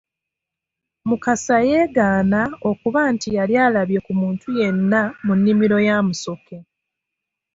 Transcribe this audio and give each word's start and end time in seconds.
Mukasa 1.07 1.55
yeegaana 1.69 2.41
okuba 2.69 3.01
nti 3.13 3.27
yali 3.37 3.55
alabye 3.65 3.99
ku 4.05 4.11
muntu 4.21 4.47
yenna 4.59 5.01
mu 5.25 5.33
nnimiro 5.37 5.77
ya 5.87 5.97
Musoke. 6.07 6.57